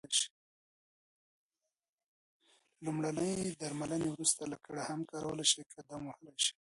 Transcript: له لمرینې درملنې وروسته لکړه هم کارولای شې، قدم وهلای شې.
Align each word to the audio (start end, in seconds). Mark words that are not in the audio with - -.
له 2.83 2.89
لمرینې 2.93 3.49
درملنې 3.59 4.07
وروسته 4.11 4.41
لکړه 4.53 4.81
هم 4.89 4.99
کارولای 5.11 5.47
شې، 5.51 5.61
قدم 5.73 6.01
وهلای 6.05 6.37
شې. 6.45 6.53